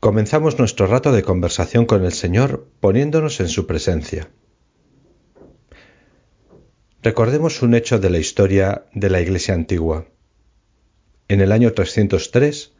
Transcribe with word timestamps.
Comenzamos 0.00 0.60
nuestro 0.60 0.86
rato 0.86 1.10
de 1.10 1.24
conversación 1.24 1.84
con 1.84 2.04
el 2.04 2.12
Señor 2.12 2.68
poniéndonos 2.78 3.40
en 3.40 3.48
su 3.48 3.66
presencia. 3.66 4.30
Recordemos 7.02 7.62
un 7.62 7.74
hecho 7.74 7.98
de 7.98 8.08
la 8.08 8.18
historia 8.18 8.84
de 8.94 9.10
la 9.10 9.20
Iglesia 9.20 9.54
antigua. 9.54 10.06
En 11.26 11.40
el 11.40 11.50
año 11.50 11.72
303, 11.72 12.74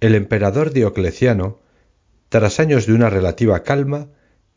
el 0.00 0.16
emperador 0.16 0.72
Diocleciano, 0.72 1.60
tras 2.28 2.58
años 2.58 2.86
de 2.86 2.94
una 2.94 3.10
relativa 3.10 3.62
calma, 3.62 4.08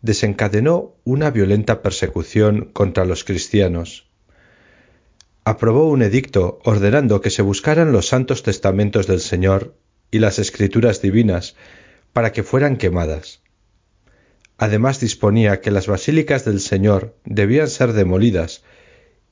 desencadenó 0.01 0.95
una 1.03 1.29
violenta 1.29 1.83
persecución 1.83 2.71
contra 2.73 3.05
los 3.05 3.23
cristianos. 3.23 4.09
Aprobó 5.43 5.87
un 5.87 6.01
edicto 6.01 6.59
ordenando 6.63 7.21
que 7.21 7.29
se 7.29 7.43
buscaran 7.43 7.91
los 7.91 8.07
santos 8.07 8.41
testamentos 8.41 9.05
del 9.05 9.19
Señor 9.19 9.75
y 10.09 10.17
las 10.17 10.39
escrituras 10.39 11.03
divinas 11.03 11.55
para 12.13 12.31
que 12.31 12.43
fueran 12.43 12.77
quemadas. 12.77 13.41
Además 14.57 14.99
disponía 14.99 15.61
que 15.61 15.71
las 15.71 15.87
basílicas 15.87 16.43
del 16.43 16.59
Señor 16.59 17.15
debían 17.23 17.69
ser 17.69 17.93
demolidas 17.93 18.63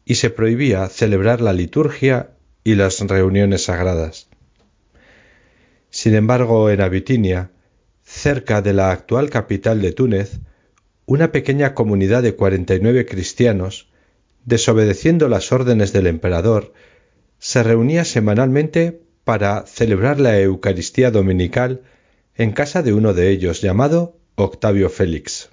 y 0.05 0.15
se 0.15 0.29
prohibía 0.29 0.87
celebrar 0.87 1.41
la 1.41 1.51
liturgia 1.51 2.31
y 2.63 2.75
las 2.75 3.01
reuniones 3.01 3.65
sagradas. 3.65 4.29
Sin 5.89 6.15
embargo, 6.15 6.69
en 6.69 6.81
Abitinia, 6.81 7.51
cerca 8.03 8.61
de 8.61 8.73
la 8.73 8.91
actual 8.91 9.29
capital 9.29 9.81
de 9.81 9.91
Túnez, 9.91 10.39
una 11.05 11.31
pequeña 11.31 11.73
comunidad 11.73 12.23
de 12.23 12.35
cuarenta 12.35 12.75
y 12.75 12.79
nueve 12.79 13.05
cristianos, 13.05 13.89
desobedeciendo 14.45 15.27
las 15.27 15.51
órdenes 15.51 15.91
del 15.91 16.07
emperador, 16.07 16.73
se 17.39 17.63
reunía 17.63 18.05
semanalmente 18.05 19.01
para 19.25 19.65
celebrar 19.65 20.21
la 20.21 20.39
Eucaristía 20.39 21.11
dominical 21.11 21.81
en 22.37 22.51
casa 22.51 22.83
de 22.83 22.93
uno 22.93 23.13
de 23.13 23.29
ellos 23.31 23.61
llamado 23.61 24.19
Octavio 24.35 24.89
Félix. 24.89 25.49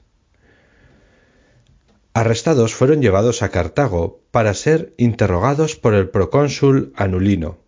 Arrestados 2.12 2.74
fueron 2.74 3.00
llevados 3.00 3.42
a 3.42 3.48
Cartago 3.48 4.22
para 4.30 4.52
ser 4.52 4.92
interrogados 4.98 5.76
por 5.76 5.94
el 5.94 6.10
procónsul 6.10 6.92
Anulino. 6.94 7.58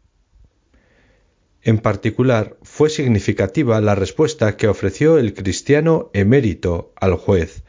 En 1.62 1.78
particular, 1.78 2.56
fue 2.62 2.90
significativa 2.90 3.80
la 3.80 3.94
respuesta 3.94 4.56
que 4.56 4.68
ofreció 4.68 5.18
el 5.18 5.34
cristiano 5.34 6.10
emérito 6.12 6.92
al 6.94 7.16
juez, 7.16 7.64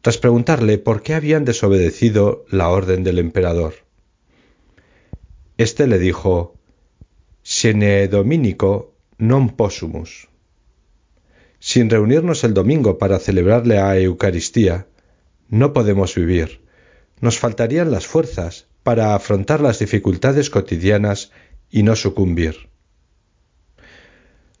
tras 0.00 0.18
preguntarle 0.18 0.78
por 0.78 1.02
qué 1.02 1.14
habían 1.14 1.44
desobedecido 1.44 2.46
la 2.48 2.68
orden 2.68 3.02
del 3.02 3.18
emperador. 3.18 3.74
Este 5.58 5.86
le 5.86 5.98
dijo, 5.98 6.54
Sine 7.42 8.08
dominico 8.08 8.94
non 9.18 9.54
possumus. 9.56 10.28
Sin 11.66 11.90
reunirnos 11.90 12.44
el 12.44 12.54
domingo 12.54 12.96
para 12.96 13.18
celebrar 13.18 13.66
la 13.66 13.98
Eucaristía, 13.98 14.86
no 15.48 15.72
podemos 15.72 16.14
vivir. 16.14 16.60
Nos 17.20 17.40
faltarían 17.40 17.90
las 17.90 18.06
fuerzas 18.06 18.68
para 18.84 19.16
afrontar 19.16 19.60
las 19.60 19.80
dificultades 19.80 20.48
cotidianas 20.48 21.32
y 21.68 21.82
no 21.82 21.96
sucumbir. 21.96 22.68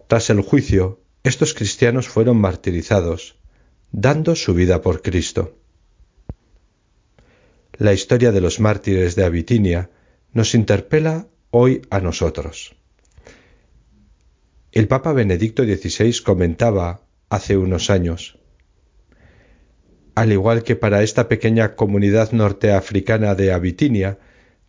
Tras 0.08 0.30
el 0.30 0.40
juicio, 0.40 1.00
estos 1.22 1.54
cristianos 1.54 2.08
fueron 2.08 2.38
martirizados, 2.38 3.38
dando 3.92 4.34
su 4.34 4.52
vida 4.52 4.82
por 4.82 5.00
Cristo. 5.00 5.56
La 7.74 7.92
historia 7.92 8.32
de 8.32 8.40
los 8.40 8.58
mártires 8.58 9.14
de 9.14 9.24
Abitinia 9.24 9.90
nos 10.32 10.56
interpela 10.56 11.28
hoy 11.52 11.82
a 11.88 12.00
nosotros. 12.00 12.74
El 14.76 14.88
Papa 14.88 15.14
Benedicto 15.14 15.64
XVI 15.64 16.22
comentaba 16.22 17.00
hace 17.30 17.56
unos 17.56 17.88
años, 17.88 18.38
al 20.14 20.32
igual 20.32 20.64
que 20.64 20.76
para 20.76 21.02
esta 21.02 21.30
pequeña 21.30 21.76
comunidad 21.76 22.32
norteafricana 22.32 23.34
de 23.34 23.52
Abitinia, 23.52 24.18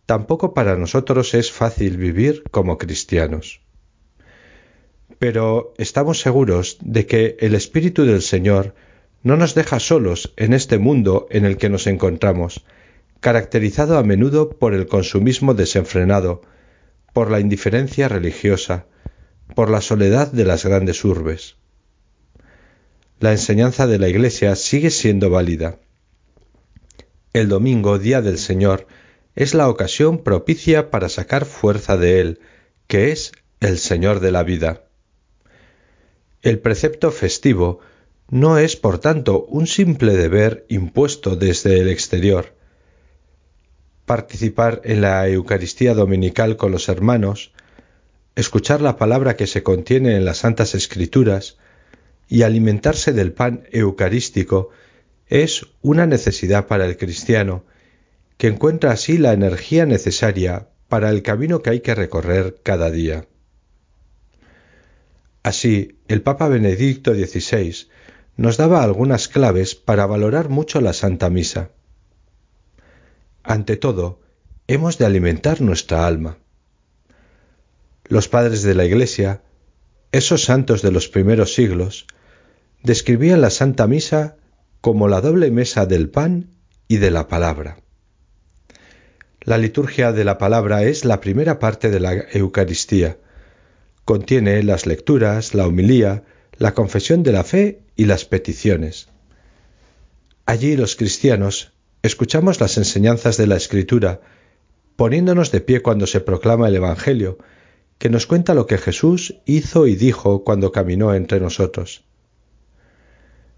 tampoco 0.06 0.54
para 0.54 0.78
nosotros 0.78 1.34
es 1.34 1.52
fácil 1.52 1.98
vivir 1.98 2.42
como 2.50 2.78
cristianos. 2.78 3.60
Pero 5.18 5.74
estamos 5.76 6.20
seguros 6.22 6.78
de 6.80 7.04
que 7.04 7.36
el 7.40 7.54
Espíritu 7.54 8.06
del 8.06 8.22
Señor 8.22 8.74
no 9.22 9.36
nos 9.36 9.54
deja 9.54 9.78
solos 9.78 10.32
en 10.38 10.54
este 10.54 10.78
mundo 10.78 11.26
en 11.28 11.44
el 11.44 11.58
que 11.58 11.68
nos 11.68 11.86
encontramos, 11.86 12.64
caracterizado 13.20 13.98
a 13.98 14.02
menudo 14.02 14.48
por 14.48 14.72
el 14.72 14.86
consumismo 14.86 15.52
desenfrenado, 15.52 16.40
por 17.12 17.30
la 17.30 17.40
indiferencia 17.40 18.08
religiosa, 18.08 18.86
por 19.54 19.70
la 19.70 19.80
soledad 19.80 20.30
de 20.32 20.44
las 20.44 20.64
grandes 20.64 21.04
urbes. 21.04 21.56
La 23.20 23.32
enseñanza 23.32 23.86
de 23.86 23.98
la 23.98 24.08
Iglesia 24.08 24.54
sigue 24.54 24.90
siendo 24.90 25.30
válida. 25.30 25.78
El 27.32 27.48
domingo, 27.48 27.98
día 27.98 28.22
del 28.22 28.38
Señor, 28.38 28.86
es 29.34 29.54
la 29.54 29.68
ocasión 29.68 30.22
propicia 30.22 30.90
para 30.90 31.08
sacar 31.08 31.44
fuerza 31.44 31.96
de 31.96 32.20
Él, 32.20 32.40
que 32.86 33.12
es 33.12 33.32
el 33.60 33.78
Señor 33.78 34.20
de 34.20 34.32
la 34.32 34.42
vida. 34.42 34.84
El 36.42 36.60
precepto 36.60 37.10
festivo 37.10 37.80
no 38.30 38.58
es, 38.58 38.76
por 38.76 38.98
tanto, 38.98 39.44
un 39.46 39.66
simple 39.66 40.16
deber 40.16 40.64
impuesto 40.68 41.34
desde 41.34 41.80
el 41.80 41.88
exterior. 41.88 42.54
Participar 44.04 44.80
en 44.84 45.00
la 45.00 45.28
Eucaristía 45.28 45.94
dominical 45.94 46.56
con 46.56 46.70
los 46.70 46.88
hermanos, 46.88 47.52
escuchar 48.38 48.80
la 48.80 48.96
palabra 48.96 49.34
que 49.34 49.48
se 49.48 49.64
contiene 49.64 50.14
en 50.14 50.24
las 50.24 50.38
Santas 50.38 50.76
Escrituras 50.76 51.58
y 52.28 52.42
alimentarse 52.42 53.12
del 53.12 53.32
pan 53.32 53.64
eucarístico 53.72 54.70
es 55.26 55.66
una 55.82 56.06
necesidad 56.06 56.68
para 56.68 56.86
el 56.86 56.96
cristiano, 56.96 57.64
que 58.36 58.46
encuentra 58.46 58.92
así 58.92 59.18
la 59.18 59.32
energía 59.32 59.86
necesaria 59.86 60.68
para 60.86 61.10
el 61.10 61.22
camino 61.22 61.62
que 61.62 61.70
hay 61.70 61.80
que 61.80 61.96
recorrer 61.96 62.60
cada 62.62 62.92
día. 62.92 63.26
Así, 65.42 65.98
el 66.06 66.22
Papa 66.22 66.46
Benedicto 66.46 67.14
XVI 67.14 67.88
nos 68.36 68.56
daba 68.56 68.84
algunas 68.84 69.26
claves 69.26 69.74
para 69.74 70.06
valorar 70.06 70.48
mucho 70.48 70.80
la 70.80 70.92
Santa 70.92 71.28
Misa. 71.28 71.72
Ante 73.42 73.76
todo, 73.76 74.20
hemos 74.68 74.96
de 74.96 75.06
alimentar 75.06 75.60
nuestra 75.60 76.06
alma. 76.06 76.38
Los 78.08 78.28
padres 78.28 78.62
de 78.62 78.74
la 78.74 78.86
Iglesia, 78.86 79.42
esos 80.12 80.44
santos 80.44 80.80
de 80.80 80.90
los 80.90 81.08
primeros 81.08 81.54
siglos, 81.54 82.06
describían 82.82 83.40
la 83.40 83.50
Santa 83.50 83.86
Misa 83.86 84.36
como 84.80 85.08
la 85.08 85.20
doble 85.20 85.50
mesa 85.50 85.84
del 85.84 86.08
pan 86.08 86.50
y 86.88 86.96
de 86.96 87.10
la 87.10 87.28
palabra. 87.28 87.78
La 89.42 89.58
liturgia 89.58 90.12
de 90.12 90.24
la 90.24 90.38
palabra 90.38 90.84
es 90.84 91.04
la 91.04 91.20
primera 91.20 91.58
parte 91.58 91.90
de 91.90 92.00
la 92.00 92.14
Eucaristía. 92.32 93.18
Contiene 94.04 94.62
las 94.62 94.86
lecturas, 94.86 95.54
la 95.54 95.66
homilía, 95.66 96.24
la 96.56 96.74
confesión 96.74 97.22
de 97.22 97.32
la 97.32 97.44
fe 97.44 97.82
y 97.94 98.06
las 98.06 98.24
peticiones. 98.24 99.08
Allí 100.46 100.76
los 100.76 100.96
cristianos 100.96 101.72
escuchamos 102.02 102.58
las 102.60 102.78
enseñanzas 102.78 103.36
de 103.36 103.46
la 103.46 103.56
Escritura, 103.56 104.20
poniéndonos 104.96 105.52
de 105.52 105.60
pie 105.60 105.82
cuando 105.82 106.06
se 106.06 106.20
proclama 106.20 106.68
el 106.68 106.76
Evangelio, 106.76 107.38
que 107.98 108.10
nos 108.10 108.26
cuenta 108.26 108.54
lo 108.54 108.66
que 108.66 108.78
Jesús 108.78 109.36
hizo 109.44 109.86
y 109.86 109.96
dijo 109.96 110.44
cuando 110.44 110.72
caminó 110.72 111.14
entre 111.14 111.40
nosotros. 111.40 112.04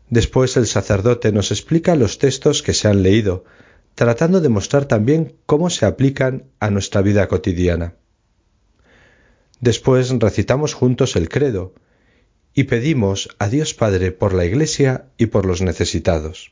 Después 0.08 0.56
el 0.56 0.66
sacerdote 0.66 1.30
nos 1.30 1.50
explica 1.50 1.94
los 1.94 2.18
textos 2.18 2.62
que 2.62 2.74
se 2.74 2.88
han 2.88 3.02
leído, 3.02 3.44
tratando 3.94 4.40
de 4.40 4.48
mostrar 4.48 4.86
también 4.86 5.36
cómo 5.46 5.70
se 5.70 5.86
aplican 5.86 6.44
a 6.58 6.70
nuestra 6.70 7.02
vida 7.02 7.28
cotidiana. 7.28 7.94
Después 9.60 10.10
recitamos 10.18 10.74
juntos 10.74 11.16
el 11.16 11.28
credo, 11.28 11.74
y 12.54 12.64
pedimos 12.64 13.28
a 13.38 13.48
Dios 13.48 13.74
Padre 13.74 14.10
por 14.10 14.32
la 14.32 14.44
Iglesia 14.44 15.06
y 15.16 15.26
por 15.26 15.46
los 15.46 15.62
necesitados. 15.62 16.50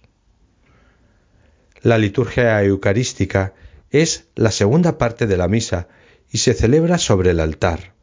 La 1.82 1.98
liturgia 1.98 2.62
eucarística 2.62 3.54
es 3.90 4.28
la 4.34 4.50
segunda 4.52 4.98
parte 4.98 5.26
de 5.26 5.36
la 5.36 5.48
misa 5.48 5.88
y 6.30 6.38
se 6.38 6.54
celebra 6.54 6.98
sobre 6.98 7.30
el 7.30 7.40
altar. 7.40 7.94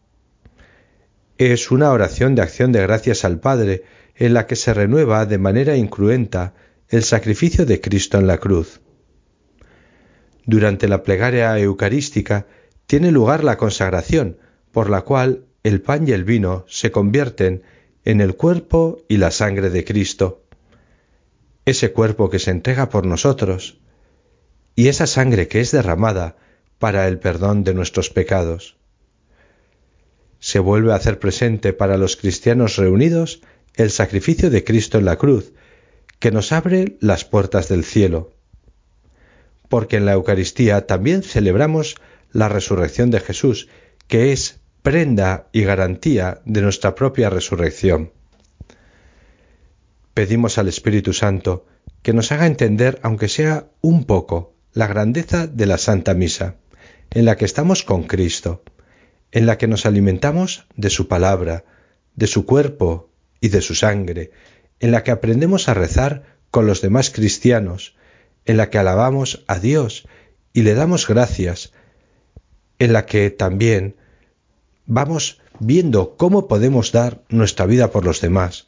Es 1.38 1.72
una 1.72 1.92
oración 1.92 2.36
de 2.36 2.42
acción 2.42 2.72
de 2.72 2.82
gracias 2.82 3.26
al 3.26 3.40
Padre 3.40 3.84
en 4.16 4.34
la 4.34 4.48
que 4.48 4.56
se 4.56 4.74
renueva 4.74 5.26
de 5.26 5.38
manera 5.38 5.76
incruenta 5.76 6.54
el 6.90 7.04
sacrificio 7.04 7.66
de 7.66 7.82
Cristo 7.82 8.18
en 8.18 8.28
la 8.28 8.38
cruz. 8.38 8.82
Durante 10.46 10.88
la 10.88 11.04
plegaria 11.04 11.58
eucarística 11.60 12.48
tiene 12.86 13.12
lugar 13.12 13.44
la 13.44 13.58
consagración, 13.58 14.38
por 14.72 14.90
la 14.90 15.02
cual 15.02 15.46
el 15.64 15.82
pan 15.82 16.08
y 16.08 16.12
el 16.12 16.24
vino 16.24 16.66
se 16.68 16.92
convierten 16.92 17.64
en 18.04 18.22
el 18.22 18.36
cuerpo 18.36 19.04
y 19.08 19.18
la 19.18 19.32
sangre 19.32 19.72
de 19.72 19.84
Cristo, 19.84 20.44
ese 21.66 21.92
cuerpo 21.92 22.30
que 22.30 22.40
se 22.40 22.52
entrega 22.52 22.90
por 22.90 23.06
nosotros, 23.06 23.80
y 24.76 24.88
esa 24.90 25.08
sangre 25.08 25.48
que 25.48 25.62
es 25.62 25.72
derramada 25.72 26.38
para 26.80 27.08
el 27.08 27.20
perdón 27.20 27.64
de 27.64 27.74
nuestros 27.74 28.10
pecados. 28.10 28.78
Se 30.40 30.60
vuelve 30.60 30.92
a 30.92 30.96
hacer 30.96 31.20
presente 31.20 31.74
para 31.74 31.98
los 31.98 32.18
cristianos 32.18 32.76
reunidos 32.78 33.42
el 33.76 33.92
sacrificio 33.92 34.50
de 34.50 34.64
Cristo 34.64 34.98
en 34.98 35.06
la 35.06 35.18
cruz, 35.18 35.54
que 36.20 36.32
nos 36.32 36.52
abre 36.52 36.98
las 37.00 37.26
puertas 37.26 37.68
del 37.68 37.84
cielo. 37.84 38.32
Porque 39.70 39.98
en 39.98 40.06
la 40.06 40.14
Eucaristía 40.14 40.86
también 40.86 41.24
celebramos 41.24 41.96
la 42.32 42.50
resurrección 42.50 43.12
de 43.12 43.20
Jesús, 43.20 43.68
que 44.08 44.32
es 44.32 44.60
prenda 44.82 45.48
y 45.52 45.64
garantía 45.64 46.42
de 46.46 46.62
nuestra 46.62 46.96
propia 46.96 47.30
resurrección. 47.30 48.12
Pedimos 50.14 50.58
al 50.58 50.68
Espíritu 50.68 51.12
Santo 51.12 51.66
que 52.02 52.14
nos 52.14 52.32
haga 52.32 52.46
entender, 52.46 53.00
aunque 53.02 53.28
sea 53.28 53.68
un 53.82 54.06
poco, 54.06 54.54
la 54.74 54.88
grandeza 54.88 55.48
de 55.48 55.66
la 55.66 55.78
Santa 55.78 56.14
Misa, 56.14 56.58
en 57.16 57.24
la 57.24 57.38
que 57.38 57.46
estamos 57.46 57.84
con 57.84 58.04
Cristo, 58.04 58.62
en 59.32 59.46
la 59.46 59.58
que 59.58 59.68
nos 59.68 59.86
alimentamos 59.86 60.68
de 60.76 60.90
su 60.90 61.08
palabra, 61.08 61.64
de 62.14 62.28
su 62.28 62.46
cuerpo 62.46 63.10
y 63.40 63.48
de 63.48 63.62
su 63.62 63.74
sangre, 63.74 64.32
en 64.82 64.92
la 64.92 65.04
que 65.04 65.12
aprendemos 65.12 65.70
a 65.70 65.74
rezar 65.74 66.24
con 66.52 66.68
los 66.68 66.82
demás 66.82 67.12
cristianos, 67.12 67.96
en 68.44 68.58
la 68.58 68.70
que 68.70 68.80
alabamos 68.80 69.46
a 69.48 69.60
Dios 69.60 70.08
y 70.52 70.64
le 70.64 70.74
damos 70.74 71.08
gracias, 71.08 71.72
en 72.80 72.92
la 72.92 73.06
que 73.06 73.30
también 73.30 73.96
vamos 74.86 75.40
viendo 75.60 76.18
cómo 76.18 76.50
podemos 76.50 76.92
dar 76.92 77.24
nuestra 77.30 77.66
vida 77.66 77.92
por 77.92 78.04
los 78.04 78.20
demás, 78.20 78.68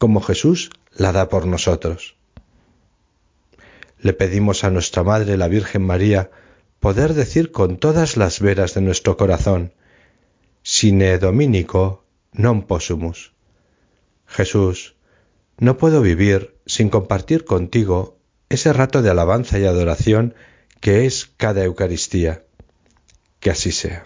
como 0.00 0.20
Jesús 0.20 0.70
la 0.92 1.12
da 1.12 1.28
por 1.28 1.46
nosotros. 1.46 2.16
Le 4.00 4.14
pedimos 4.14 4.64
a 4.64 4.70
nuestra 4.70 5.04
Madre 5.04 5.36
la 5.36 5.46
Virgen 5.46 5.82
María 5.82 6.30
poder 6.84 7.14
decir 7.14 7.50
con 7.50 7.78
todas 7.78 8.18
las 8.18 8.40
veras 8.40 8.74
de 8.74 8.82
nuestro 8.82 9.16
corazón, 9.16 9.72
Sine 10.62 11.16
Dominico 11.16 12.04
non 12.36 12.68
possumus. 12.68 13.32
Jesús, 14.28 14.92
no 15.56 15.80
puedo 15.80 16.04
vivir 16.04 16.60
sin 16.68 16.92
compartir 16.92 17.48
contigo 17.48 18.20
ese 18.50 18.76
rato 18.76 19.00
de 19.00 19.08
alabanza 19.08 19.58
y 19.58 19.64
adoración 19.64 20.34
que 20.84 21.06
es 21.06 21.32
cada 21.38 21.64
Eucaristía. 21.64 22.44
Que 23.40 23.48
así 23.48 23.72
sea. 23.72 24.04